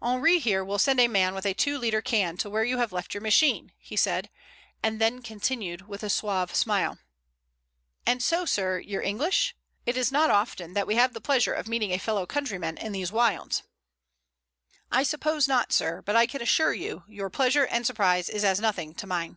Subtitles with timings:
[0.00, 2.92] "Henri, here, will send a man with a two liter can to where you have
[2.92, 4.30] left your machine," he said,
[4.80, 7.00] then continued with a suave smile:
[8.06, 9.56] "And so, sir, you're English?
[9.84, 12.92] It is not often that we have the pleasure of meeting a fellow countryman in
[12.92, 13.64] these wilds."
[14.92, 18.60] "I suppose not, sir, but I can assure you your pleasure and surprise is as
[18.60, 19.36] nothing to mine.